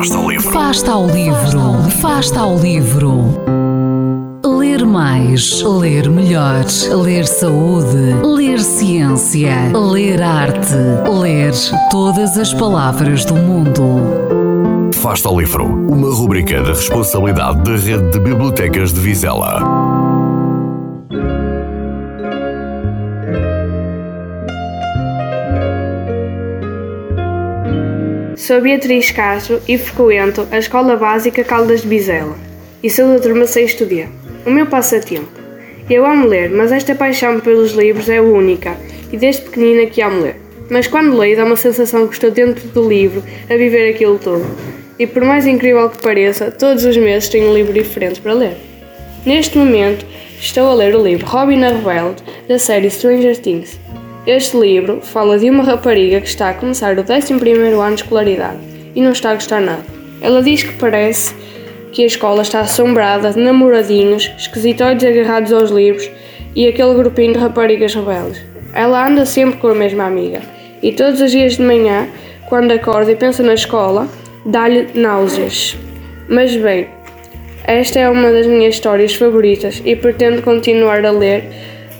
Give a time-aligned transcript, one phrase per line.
[0.00, 3.34] Fasta ao livro, Fasta ao livro.
[4.42, 6.64] Ler mais, ler melhor,
[7.04, 10.74] ler saúde, ler ciência, ler arte,
[11.20, 11.52] ler
[11.90, 14.90] todas as palavras do mundo.
[14.94, 19.60] Fasta ao livro, uma rubrica da responsabilidade da Rede de Bibliotecas de Vizela.
[28.36, 32.36] Sou Beatriz Castro e frequento a Escola Básica Caldas de Bizela
[32.82, 34.06] e sou da turma 6 D.
[34.46, 35.28] O meu passatempo.
[35.88, 38.76] Eu amo ler, mas esta paixão pelos livros é única
[39.12, 40.36] e desde pequenina que amo ler.
[40.70, 44.46] Mas quando leio dá uma sensação que estou dentro do livro a viver aquilo tudo.
[44.98, 48.56] E por mais incrível que pareça, todos os meses tenho um livro diferente para ler.
[49.26, 50.06] Neste momento
[50.40, 51.72] estou a ler o livro Robin a
[52.48, 53.78] da série Stranger Things.
[54.26, 58.58] Este livro fala de uma rapariga que está a começar o 11 ano de escolaridade
[58.94, 59.82] e não está a gostar nada.
[60.20, 61.34] Ela diz que parece
[61.90, 66.10] que a escola está assombrada de namoradinhos, esquisitoides agarrados aos livros
[66.54, 68.42] e aquele grupinho de raparigas rebeldes.
[68.74, 70.42] Ela anda sempre com a mesma amiga
[70.82, 72.06] e todos os dias de manhã,
[72.46, 74.06] quando acorda e pensa na escola,
[74.44, 75.78] dá-lhe náuseas.
[76.28, 76.88] Mas bem,
[77.64, 81.44] esta é uma das minhas histórias favoritas e pretendo continuar a ler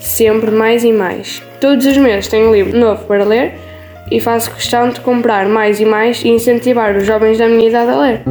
[0.00, 1.42] sempre mais e mais.
[1.60, 3.54] Todos os meses tenho um livro novo para ler
[4.10, 7.90] e faço questão de comprar mais e mais e incentivar os jovens da minha idade
[7.90, 8.22] a ler.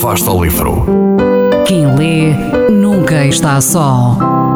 [0.00, 0.86] Fasta ao livro.
[1.66, 2.32] Quem lê
[2.70, 4.47] nunca está só.